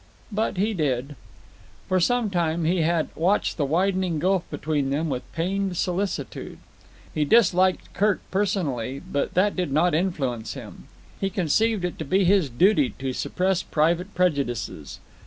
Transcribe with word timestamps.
But 0.31 0.57
he 0.57 0.73
did. 0.73 1.15
For 1.87 1.99
some 1.99 2.31
time 2.31 2.65
he 2.65 2.81
had 2.81 3.09
watched 3.15 3.57
the 3.57 3.65
widening 3.65 4.17
gulf 4.17 4.41
between 4.49 4.89
them 4.89 5.09
with 5.11 5.21
pained 5.31 5.77
solicitude. 5.77 6.57
He 7.13 7.23
disliked 7.23 7.93
Kirk 7.93 8.19
personally; 8.31 8.99
but 8.99 9.35
that 9.35 9.55
did 9.55 9.71
not 9.71 9.93
influence 9.93 10.55
him. 10.55 10.85
He 11.19 11.29
conceived 11.29 11.85
it 11.85 11.99
to 11.99 12.03
be 12.05 12.23
his 12.23 12.49
duty 12.49 12.95
to 12.97 13.13
suppress 13.13 13.61
private 13.61 14.15
prejudices. 14.15 14.99